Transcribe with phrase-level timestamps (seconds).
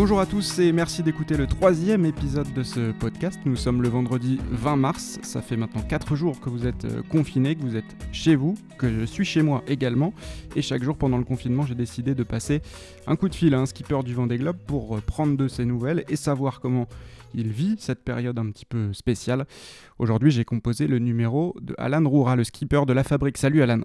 [0.00, 3.38] Bonjour à tous et merci d'écouter le troisième épisode de ce podcast.
[3.44, 5.18] Nous sommes le vendredi 20 mars.
[5.22, 8.56] Ça fait maintenant 4 jours que vous êtes euh, confinés, que vous êtes chez vous,
[8.78, 10.14] que je suis chez moi également.
[10.56, 12.62] Et chaque jour pendant le confinement, j'ai décidé de passer
[13.06, 15.66] un coup de fil à un skipper du Vendée Globe pour euh, prendre de ses
[15.66, 16.88] nouvelles et savoir comment
[17.34, 19.44] il vit cette période un petit peu spéciale.
[19.98, 23.36] Aujourd'hui, j'ai composé le numéro de Alan Roura, le skipper de la fabrique.
[23.36, 23.82] Salut Alan.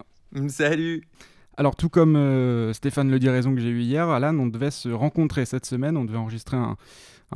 [0.47, 1.03] Salut.
[1.57, 4.89] Alors tout comme euh, Stéphane Le Raison que j'ai eu hier, Alan, on devait se
[4.89, 6.75] rencontrer cette semaine, on devait enregistrer un,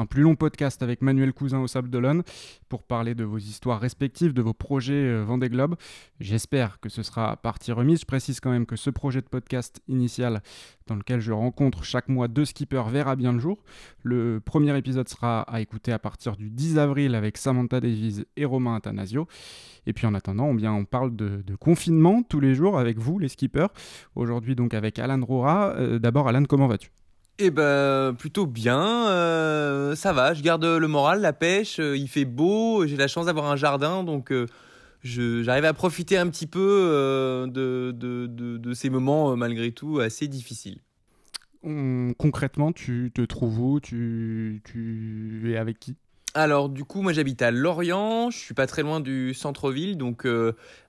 [0.10, 2.24] plus long podcast avec Manuel Cousin au Sable d'Olonne
[2.68, 5.76] pour parler de vos histoires respectives, de vos projets euh, Vendée Globe.
[6.20, 8.02] J'espère que ce sera partie remise.
[8.02, 10.42] Je précise quand même que ce projet de podcast initial
[10.88, 13.64] dans lequel je rencontre chaque mois deux skippers verra bien le jour.
[14.04, 18.46] Le premier épisode sera à écouter à partir du 10 avril avec Samantha Davies et
[18.46, 19.28] Romain Athanasio.
[19.86, 23.28] Et puis en attendant, bien, on parle de, confinement tous les jours avec vous, les
[23.28, 23.68] skippers.
[24.20, 25.74] Aujourd'hui donc avec Alan Rora.
[25.78, 26.92] Euh, d'abord Alan, comment vas-tu?
[27.42, 32.10] Eh ben plutôt bien, euh, ça va, je garde le moral, la pêche, euh, il
[32.10, 34.46] fait beau, j'ai la chance d'avoir un jardin, donc euh,
[35.04, 40.82] j'arrive à profiter un petit peu de, de, ces moments malgré tout assez difficiles.
[42.18, 43.80] concrètement, tu te trouves où?
[43.80, 45.96] Tu, tu es avec qui?
[46.36, 50.28] Alors du coup moi j'habite à Lorient, je suis pas très loin du centre-ville donc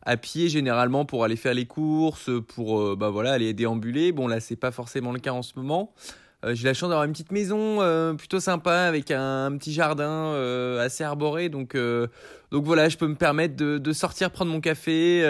[0.03, 4.13] à pied généralement pour aller faire les courses, pour bah voilà aller déambuler.
[4.13, 5.95] Bon là c'est pas forcément le cas en ce moment.
[6.45, 10.09] Euh, j'ai la chance d'avoir une petite maison euh, plutôt sympa avec un, petit jardin
[10.09, 11.49] euh, assez arboré.
[11.49, 11.77] Donc,
[12.51, 15.21] donc voilà, je peux me permettre de, de sortir prendre mon café,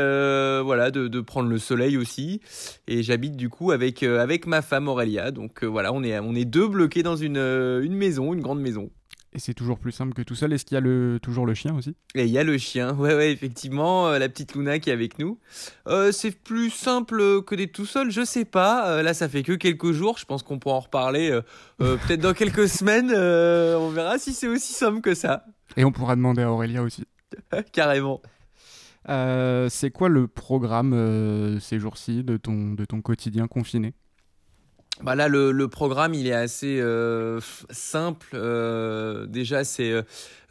[0.65, 2.41] voilà, de, de, prendre le soleil aussi.
[2.87, 5.31] Et j'habite du coup avec, avec ma femme Aurélia.
[5.31, 8.91] Donc voilà, on est, on est deux bloqués dans une, une maison, une grande maison.
[9.33, 10.53] Et c'est toujours plus simple que tout seul.
[10.53, 11.95] Est-ce qu'il y a le, toujours le chien aussi?
[12.17, 14.93] Et il y a le chien, ouais, ouais, effectivement, euh, la petite Luna qui est
[14.93, 15.39] avec nous.
[15.87, 18.91] Euh, c'est plus simple que d'être tout seul, je sais pas.
[18.91, 21.31] Euh, là, ça fait que quelques jours, je pense qu'on pourra en reparler
[21.79, 23.13] peut-être dans quelques semaines.
[23.13, 25.45] on verra si c'est aussi simple que ça.
[25.77, 27.05] Et on pourra demander à Aurélia aussi.
[27.73, 28.21] Carrément.
[29.07, 33.95] c'est quoi le programme ces jours-ci de ton, de ton quotidien confiné?
[35.03, 37.41] Bah là, le, le, programme, il est assez euh,
[37.71, 38.29] simple.
[38.35, 39.93] Euh, déjà, c'est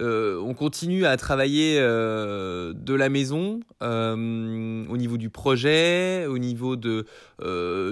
[0.02, 7.06] euh, on continue à travailler de la maison au niveau du projet, au niveau de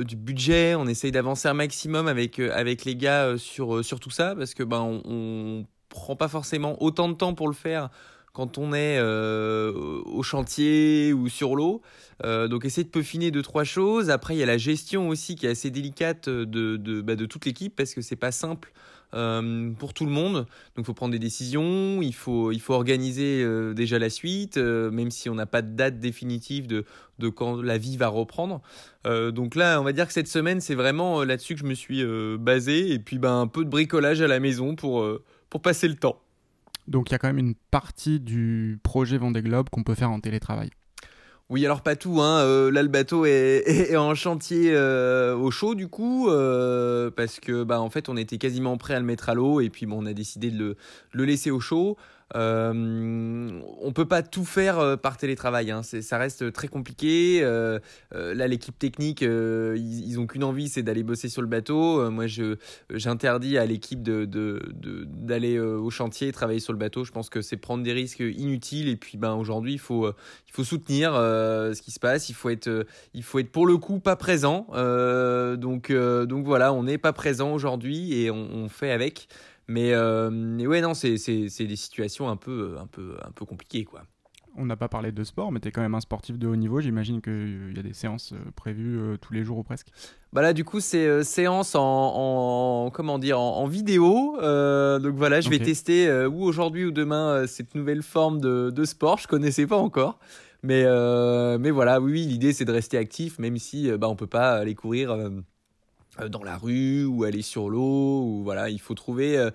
[0.04, 0.76] du budget.
[0.76, 4.64] On essaye d'avancer un maximum avec avec les gars sur sur tout ça parce que
[4.64, 7.90] ben on, prend pas forcément autant de temps pour le faire
[8.38, 9.74] quand on est euh,
[10.06, 11.82] au chantier ou sur l'eau.
[12.24, 14.12] Euh, donc essayer de peaufiner deux trois choses.
[14.12, 17.48] Après il y a la gestion aussi qui est assez délicate de de, bah, toute
[17.48, 18.74] l'équipe parce que c'est pas simple
[19.16, 20.46] euh, pour tout le monde.
[20.76, 23.44] Donc il faut prendre des décisions, il faut il faut organiser
[23.74, 26.86] déjà la suite, même si on n'a pas de date définitive de
[27.18, 28.62] de quand la vie va reprendre.
[29.04, 32.06] donc là on va dire que cette semaine c'est vraiment là-dessus que je me suis
[32.38, 35.04] basé et puis ben un peu de bricolage à la maison pour
[35.50, 36.22] pour passer le temps.
[36.88, 40.12] Donc il y a quand même une partie du projet Vendée Globe qu'on peut faire
[40.12, 40.70] en télétravail.
[41.50, 42.22] Oui, alors pas tout.
[42.22, 42.40] Hein.
[42.40, 47.64] Euh, là, le bateau est, en chantier euh, au chaud du coup, euh, parce que
[47.64, 50.04] bah en fait, on était quasiment prêt à le mettre à l'eau et puis bon,
[50.04, 50.76] on a décidé de
[51.12, 51.98] le laisser au chaud.
[52.36, 55.82] Euh, on peut pas tout faire euh, par télétravail, hein.
[55.84, 57.40] ça reste très compliqué.
[57.42, 57.80] Euh,
[58.14, 62.10] euh, là, l'équipe technique, ils, ils, ont qu'une envie, c'est d'aller bosser sur le bateau.
[62.12, 62.26] moi,
[62.90, 67.04] j'interdis à l'équipe d'aller au chantier, travailler sur le bateau.
[67.04, 68.90] Je pense que c'est prendre des risques inutiles.
[68.90, 70.14] Et puis, ben aujourd'hui, il faut
[70.64, 72.30] soutenir ce qui se passe.
[72.30, 74.68] Il faut être pour le coup pas présent.
[75.58, 79.28] donc voilà, on n'est pas présent aujourd'hui et on fait avec.
[79.68, 80.30] Mais, euh,
[80.66, 84.04] ouais, non, c'est des situations un peu, un, peu, un peu compliquées, quoi.
[84.60, 86.56] On n'a pas parlé de sport, mais tu es quand même un sportif de haut
[86.56, 86.82] niveau.
[86.82, 89.90] J'imagine qu'il y a des séances euh, prévues euh, tous les jours ou presque.
[90.34, 91.84] Bah là, du coup, c'est euh, séance en,
[92.86, 94.36] en, comment dire, en, vidéo.
[94.42, 99.20] donc voilà, je vais tester ou aujourd'hui ou demain cette nouvelle forme de, de sport.
[99.20, 100.18] Je connaissais pas encore.
[100.64, 100.84] Mais,
[101.60, 104.76] mais voilà, oui, l'idée c'est de rester actif, même si bah, on peut pas aller
[104.76, 105.30] courir euh,
[106.30, 109.52] dans la rue ou aller sur l'eau voilà il faut trouver euh,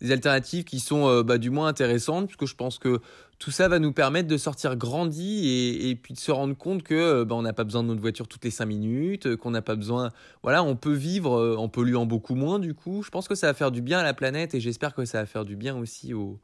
[0.00, 3.00] des alternatives qui sont euh, bah, du moins intéressantes puisque je pense que
[3.38, 7.22] tout ça va nous permettre de sortir grandi et, puis de se rendre compte que
[7.24, 9.76] bah, on n'a pas besoin de notre voiture toutes les cinq minutes qu'on n'a pas
[9.76, 10.10] besoin
[10.42, 13.02] voilà on peut vivre en polluant beaucoup moins du coup.
[13.02, 15.20] Je pense que ça va faire du bien à la planète et j'espère que ça
[15.20, 16.40] va faire du bien aussi aux,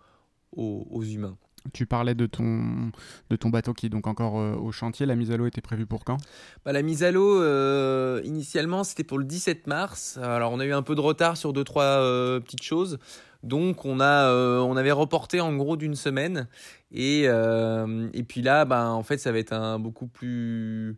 [0.54, 1.38] aux humains
[1.72, 2.90] tu parlais de ton,
[3.30, 5.06] de ton bateau qui est donc encore euh, au chantier.
[5.06, 6.18] La mise à l'eau était prévue pour quand?
[6.64, 10.18] Bah, La mise à l'eau, euh, initialement, c'était pour le 17 mars.
[10.22, 12.98] Alors, on a eu un peu de retard sur deux, trois euh, petites choses.
[13.42, 16.46] Donc, on, a, on avait reporté en gros d'une semaine.
[16.92, 20.96] Et, et puis là, bah, en fait, ça va être un beaucoup plus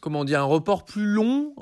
[0.00, 1.54] comment dire, un report plus long,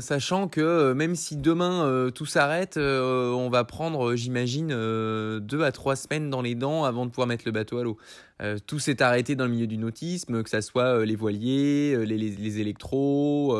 [0.00, 6.30] sachant que même si demain tout s'arrête, on va prendre, j'imagine, deux à trois semaines
[6.30, 7.98] dans les dents avant de pouvoir mettre le bateau à l'eau.
[8.66, 12.60] tout s'est arrêté dans le milieu du nautisme, que ce soit les voiliers, les, les,
[12.60, 13.56] électros,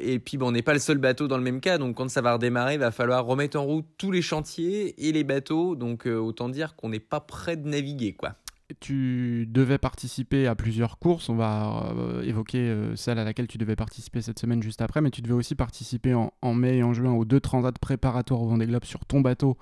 [0.00, 2.10] et puis bon, on n'est pas le seul bateau dans le même cas, donc quand
[2.10, 5.76] ça va redémarrer, il va falloir remettre en route tous les chantiers et les bateaux,
[5.76, 8.34] donc autant dire qu'on n'est pas prêt de naviguer, quoi
[8.78, 11.28] tu devais participer à plusieurs courses.
[11.28, 15.00] On va euh, évoquer euh, celle à laquelle tu devais participer cette semaine juste après,
[15.00, 18.48] mais tu devais aussi participer en, mai et en juin aux deux transats préparatoires au
[18.48, 19.58] Vendée Globe sur ton bateau,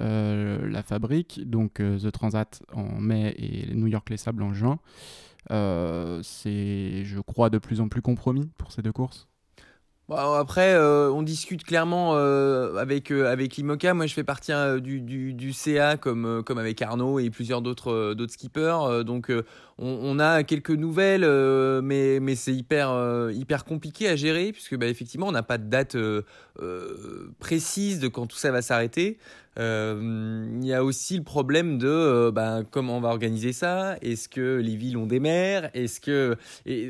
[0.00, 1.48] euh, la fabrique.
[1.48, 4.78] Donc The Transat en mai et New York Les Sables en juin.
[5.48, 9.29] C'est, je crois, de plus en plus compromis pour ces deux courses
[10.16, 13.94] après, euh, on discute clairement euh, avec euh, avec l'IMOCA.
[13.94, 18.14] Moi, je fais partie du, du, du, CA comme comme avec Arnaud et plusieurs d'autres
[18.14, 19.04] d'autres skippers.
[19.04, 19.32] donc,
[19.78, 21.26] on, a quelques nouvelles,
[21.82, 22.90] mais mais c'est hyper
[23.32, 25.96] hyper compliqué à gérer puisque bah, effectivement, on n'a pas de date
[27.38, 29.18] précise de quand tout ça va s'arrêter.
[29.58, 33.96] Euh, il y a aussi le problème de ben, comment on va organiser ça?
[34.00, 35.70] Est-ce que les villes ont des maires?
[35.74, 36.36] Est-ce que,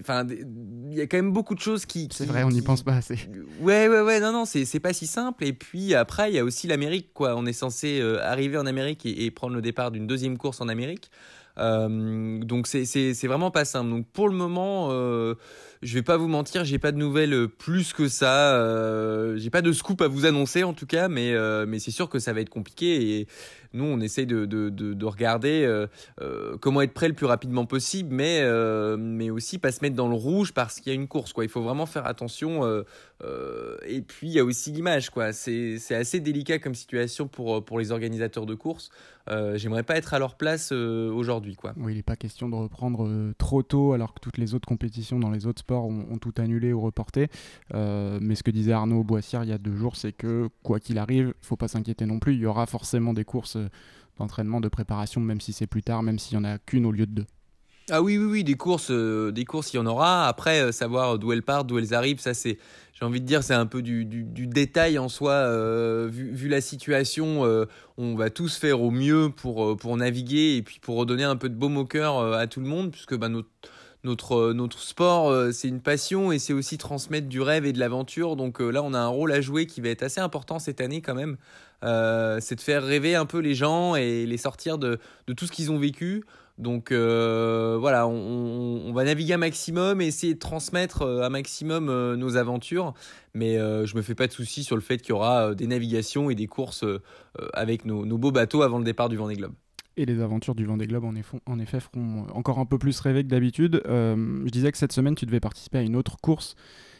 [0.01, 2.09] enfin, il y a quand même beaucoup de choses qui.
[2.13, 3.19] c'est vrai, on n'y pense pas assez.
[3.61, 4.21] Ouais, ouais, ouais.
[4.21, 5.45] Non, non, c'est pas si simple.
[5.45, 7.35] Et puis après, il y a aussi l'Amérique, quoi.
[7.37, 10.69] On est censé euh, arriver en Amérique et, prendre le départ d'une deuxième course en
[10.69, 11.11] Amérique.
[11.57, 13.91] donc c'est vraiment pas simple.
[13.91, 14.91] Donc pour le moment
[15.83, 18.55] je vais pas vous mentir, j'ai pas de nouvelles euh, plus que ça.
[18.55, 21.91] Euh, j'ai pas de scoop à vous annoncer en tout cas, mais euh, mais c'est
[21.91, 23.29] sûr que ça va être compliqué et
[23.73, 25.65] nous on essaye de de, de, de regarder
[26.21, 28.43] euh, comment être prêt le plus rapidement possible, mais
[28.99, 31.33] mais aussi pas se mettre dans le rouge parce qu'il y a une course.
[31.41, 32.63] Il faut vraiment faire attention.
[33.87, 35.11] et puis il y a aussi l'image.
[35.33, 38.91] C'est assez délicat comme situation pour pour les organisateurs de courses.
[39.55, 43.93] J'aimerais pas être à leur place aujourd'hui il n'est pas question de reprendre trop tôt
[43.93, 47.29] alors que toutes les autres compétitions dans les autres ont, tout annulé ou reporté.
[47.75, 50.81] Euh, mais ce que disait Arnaud Boissière il y a deux jours, c'est que quoi
[50.81, 52.35] qu'il arrive, faut pas s'inquiéter non plus.
[52.35, 53.57] Il y aura forcément des courses
[54.19, 56.93] d'entraînement, de préparation, même si c'est plus tard, même s'il y en a qu'une au
[56.93, 57.27] lieu de deux.
[57.93, 60.29] Ah oui, oui, oui, des courses, euh, des courses, il y en aura.
[60.29, 62.57] Après, euh, savoir d'où elles partent, d'où elles arrivent, ça c'est,
[62.93, 65.49] j'ai envie de dire, c'est un peu du, détail en soi.
[66.09, 67.43] vu, vu, la situation,
[67.97, 71.49] on va tous faire au mieux pour, pour naviguer et puis pour redonner un peu
[71.49, 73.49] de baume au cœur à tout le monde, puisque bah, notre
[74.05, 77.73] notre, euh, notre sport, euh, c'est une passion et c'est aussi transmettre du rêve et
[77.73, 78.37] de l'aventure.
[78.37, 80.81] Donc euh, là, on a un rôle à jouer qui va être assez important cette
[80.81, 81.37] année quand même.
[82.41, 85.53] c'est de faire rêver un peu les gens et les sortir de, de tout ce
[85.53, 86.25] qu'ils ont vécu.
[86.59, 92.93] Donc voilà, on, va naviguer un maximum et essayer de transmettre un maximum nos aventures.
[93.33, 96.29] Mais je me fais pas de soucis sur le fait qu'il y aura des navigations
[96.29, 96.85] et des courses
[97.55, 99.55] avec nos, nos beaux bateaux avant le départ du Vendée Globe
[99.97, 101.13] et les aventures du Vendée Globe en,
[101.47, 103.83] en effet feront encore un peu plus rêver que d'habitude.
[103.87, 106.55] Euh, je disais que cette semaine tu devais participer à une autre course.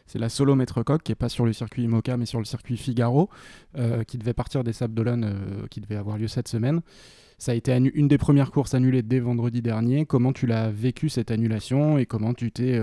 [0.07, 2.45] C'est la Solo Maître Coq, qui est pas sur le circuit Imoca, mais sur le
[2.45, 3.31] circuit Figaro,
[3.79, 6.81] euh, qui devait partir des Sables d'Olonne, euh, qui devait avoir lieu cette semaine.
[7.39, 10.05] Ça a été une des premières courses annulées dès vendredi dernier.
[10.05, 12.79] Comment tu l'as vécu cette annulation et comment tu t'es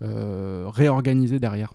[0.00, 1.72] réorganisé derrière?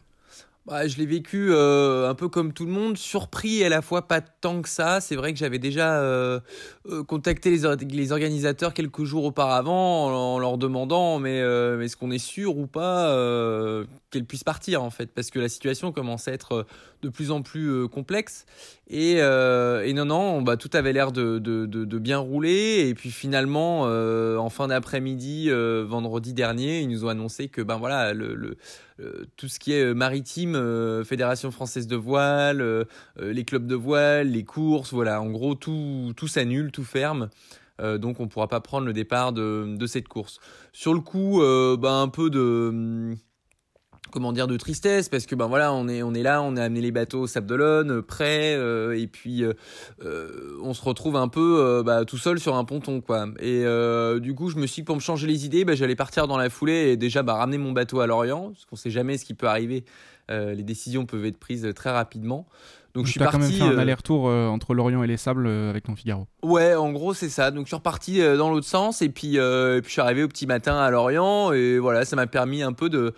[0.68, 4.06] Bah, je l'ai vécu euh, un peu comme tout le monde, surpris à la fois
[4.06, 5.00] pas tant que ça.
[5.00, 6.42] C'est vrai que j'avais déjà euh,
[6.90, 12.58] euh, contacté les, organisateurs quelques jours auparavant en, leur demandant mais, est-ce qu'on est sûr
[12.58, 13.08] ou pas
[14.12, 15.10] qu'elle puisse partir en fait?
[15.14, 16.66] Parce que la situation commence à être
[17.02, 18.46] de plus en plus complexe.
[18.90, 22.88] Et, non non bah, tout avait l'air de, bien rouler.
[22.90, 28.14] Et puis finalement en fin d'après-midi vendredi dernier ils nous ont annoncé que ben voilà
[29.36, 32.86] tout ce qui est maritime, euh, Fédération française de voile,
[33.20, 37.30] les clubs de voile, les courses, voilà, en gros tout, tout s'annule, tout ferme.
[37.80, 40.40] donc on ne pourra pas prendre le départ de, de cette course.
[40.74, 41.42] Sur le coup,
[41.78, 43.16] bah, un peu de
[44.12, 46.64] comment dire de tristesse parce que ben voilà on est on est là on a
[46.64, 49.54] amené les bateaux au Sable d'Olonne euh, prêts euh, et puis euh,
[50.62, 53.64] on se retrouve un peu bah, tout seul sur un ponton quoi et
[54.20, 56.38] du coup je me suis dit, pour me changer les idées bah, j'allais partir dans
[56.38, 59.26] la foulée et déjà bah, ramener mon bateau à Lorient parce qu'on sait jamais ce
[59.26, 59.86] qui peut arriver
[60.30, 62.48] les décisions peuvent être prises très rapidement
[62.94, 63.38] donc je suis parti.
[63.38, 66.26] quand même fait un aller-retour entre Lorient et les Sables avec ton Figaro.
[66.42, 67.52] Ouais, en gros c'est ça.
[67.52, 70.28] Donc je suis reparti dans l'autre sens et puis, et puis je suis arrivé au
[70.28, 73.14] petit matin à Lorient et voilà ça m'a permis un peu de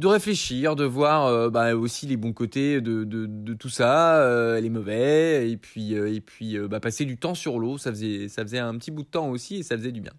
[0.00, 4.58] de réfléchir, de voir euh, bah, aussi les bons côtés de, de, tout ça, euh,
[4.58, 8.28] les mauvais, et puis, euh, et puis bah, passer du temps sur l'eau, ça faisait,
[8.28, 10.12] ça faisait un petit bout de temps aussi et ça faisait du bien.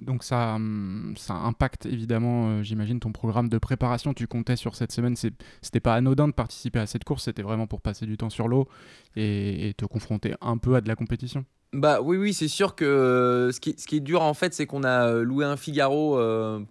[0.00, 4.14] Donc ça, hum, ça impacte évidemment, j'imagine, ton programme de préparation.
[4.14, 5.16] Tu comptais sur cette semaine.
[5.16, 7.24] C'était pas anodin de participer à cette course.
[7.24, 8.68] C'était vraiment pour passer du temps sur l'eau
[9.16, 11.44] et, te confronter un peu à de la compétition.
[11.72, 14.66] bah oui, oui, c'est sûr que ce qui, ce qui est dur en fait, c'est
[14.66, 16.18] qu'on a loué un Figaro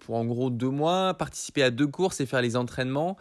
[0.00, 3.16] pour en gros deux mois, participer à deux courses et faire les entraînements.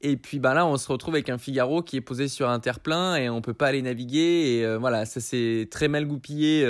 [0.00, 2.60] Et puis bah là, on se retrouve avec un Figaro qui est posé sur un
[2.60, 4.58] terre-plein et on peut pas aller naviguer.
[4.58, 6.66] Et voilà, ça c'est très mal goupillé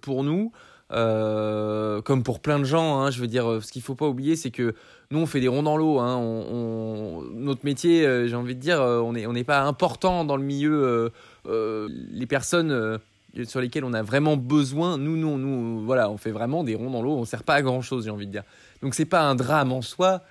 [0.00, 0.52] pour nous.
[0.94, 4.36] Euh, comme pour plein de gens, hein, je veux dire, ce qu'il faut pas oublier,
[4.36, 4.74] c'est que
[5.10, 5.98] nous, on fait des ronds dans l'eau.
[5.98, 10.36] Hein, on, notre métier, euh, j'ai envie de dire, euh, on n'est pas important dans
[10.36, 11.10] le milieu.
[11.46, 12.98] les personnes
[13.44, 16.90] sur lesquelles on a vraiment besoin, nous, nous, nous, voilà, on fait vraiment des ronds
[16.90, 17.16] dans l'eau.
[17.16, 18.44] On sert pas à grand chose, j'ai envie de dire.
[18.82, 20.22] Donc c'est pas un drame en soi.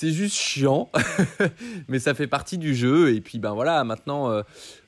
[0.00, 0.92] C'est juste chiant,
[1.88, 3.12] mais ça fait partie du jeu.
[3.12, 4.42] Et puis ben voilà, maintenant euh,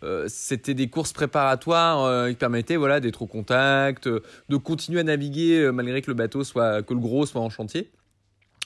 [0.04, 5.02] euh, c'était des courses préparatoires euh, qui permettaient voilà d'être au contact, de continuer à
[5.02, 7.90] naviguer malgré que le bateau soit que le gros soit en chantier.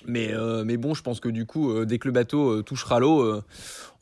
[0.07, 0.35] Mais,
[0.67, 3.41] mais bon, je pense que du coup, dès que le bateau touchera l'eau,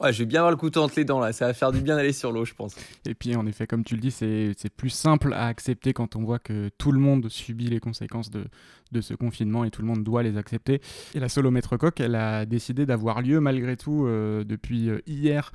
[0.00, 1.32] ouais, je vais bien avoir le couteau entre les dents là.
[1.32, 2.74] Ça va faire du bien d'aller sur l'eau, je pense.
[3.06, 6.24] Et puis, en effet, comme tu le dis, c'est plus simple à accepter quand on
[6.24, 8.44] voit que tout le monde subit les conséquences de,
[8.92, 10.80] de ce confinement et tout le monde doit les accepter.
[11.14, 15.52] Et la solomètre coq, elle a décidé d'avoir lieu malgré tout euh, depuis euh, hier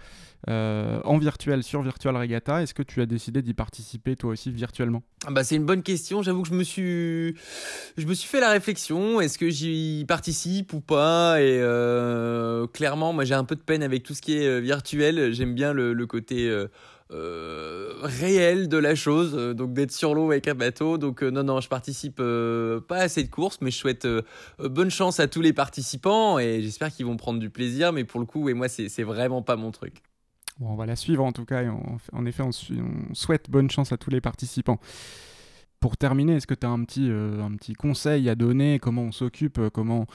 [0.49, 2.61] euh, en virtuel sur Virtual Regatta.
[2.61, 5.03] Est-ce que tu as décidé d'y participer toi aussi virtuellement?
[5.25, 6.21] Ah bah, C'est une bonne question.
[6.23, 7.35] J'avoue que je me suis,
[7.97, 9.21] je me suis fait la réflexion.
[9.21, 10.26] Est-ce que j'y participe?
[10.73, 11.61] Ou pas Et
[12.73, 15.33] clairement, moi j'ai un peu de peine avec tout ce qui est virtuel.
[15.33, 16.49] J'aime bien le, côté
[17.09, 20.97] euh, réel de la chose, euh, donc d'être sur l'eau avec un bateau.
[20.97, 24.07] Donc euh, non, non, je participe pas à cette course, mais je souhaite
[24.59, 27.93] bonne chance à tous les participants et j'espère qu'ils vont prendre du plaisir.
[27.93, 30.01] Mais pour le coup, et moi, c'est vraiment pas mon truc.
[30.59, 32.51] Bon, on va la suivre en tout cas, et en effet, on,
[33.13, 34.79] souhaite bonne chance à tous les participants.
[35.79, 38.79] Pour terminer, est-ce que tu as un petit, un petit conseil à donner?
[38.79, 39.59] Comment on s'occupe?
[39.73, 40.07] Comment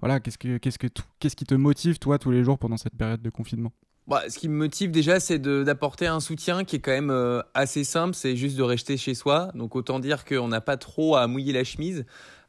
[0.00, 2.94] voilà, qu'est-ce que qu'est-ce que qu'est-ce qui te motive toi tous les jours pendant cette
[2.94, 3.72] période de confinement?
[4.06, 7.40] Bah, ce qui me motive déjà, c'est d'apporter un soutien qui est quand même euh,
[7.54, 9.50] assez simple, c'est juste de rester chez soi.
[9.54, 12.04] Donc autant dire qu'on n'a pas trop à mouiller la chemise.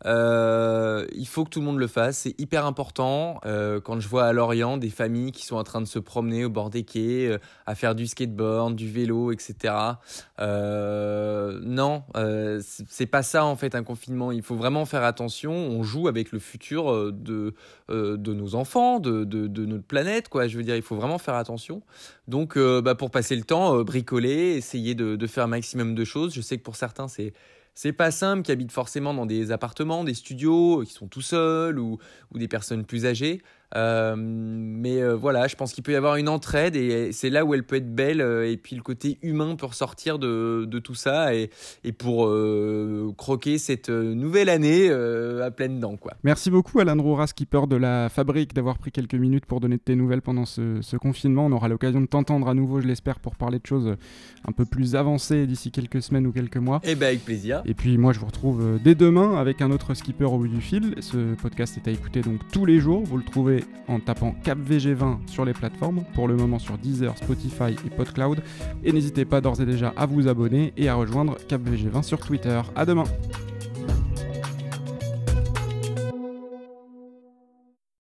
[0.06, 3.40] Euh, il faut que tout le monde le fasse, c'est hyper important.
[3.46, 6.46] Euh, quand je vois à Lorient des familles qui sont en train de se promener
[6.46, 9.74] au bord des quais, euh, à faire du skateboard, du vélo, etc.
[10.40, 12.04] Non,
[12.62, 14.32] c'est pas ça en fait un confinement.
[14.32, 15.52] Il faut vraiment faire attention.
[15.52, 17.54] On joue avec le futur de,
[17.90, 20.48] de nos enfants, de, de, de, notre planète, quoi.
[20.48, 21.82] Je veux dire, il faut vraiment faire attention.
[22.28, 26.34] Donc, bah, pour passer le temps, bricoler, essayer de, de faire un maximum de choses.
[26.34, 27.34] Je sais que pour certains, c'est
[27.76, 31.78] c'est pas simple, qui habitent forcément dans des appartements, des studios, qui sont tout seuls
[31.80, 32.00] ou
[32.34, 33.42] des personnes plus âgées.
[33.76, 37.44] Euh, mais euh, voilà, je pense qu'il peut y avoir une entraide et c'est là
[37.46, 38.22] où elle peut être belle.
[38.22, 41.50] Euh, et puis le côté humain peut ressortir de, de tout ça et,
[41.84, 42.32] et pour
[43.18, 45.98] croquer cette nouvelle année à pleine dents.
[45.98, 46.14] Quoi.
[46.24, 49.82] Merci beaucoup Alan Roura, skipper de la fabrique, d'avoir pris quelques minutes pour donner de
[49.82, 51.46] tes nouvelles pendant ce, ce confinement.
[51.46, 53.96] On aura l'occasion de t'entendre à nouveau, je l'espère, pour parler de choses
[54.48, 56.80] un peu plus avancées d'ici quelques semaines ou quelques mois.
[56.84, 57.62] Et eh ben avec plaisir.
[57.66, 60.62] Et puis moi je vous retrouve dès demain avec un autre skipper au bout du
[60.62, 60.96] fil.
[61.00, 63.04] Ce podcast est à écouter donc tous les jours.
[63.04, 67.76] Vous le trouvez en tapant CapVG20 sur les plateformes, pour le moment sur Deezer, Spotify
[67.86, 68.42] et PodCloud.
[68.84, 72.62] Et n'hésitez pas d'ores et déjà à vous abonner et à rejoindre CapVG20 sur Twitter.
[72.76, 73.06] A demain